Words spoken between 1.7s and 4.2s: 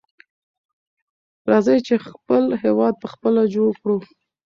چې خپل هېواد په خپله جوړ کړو.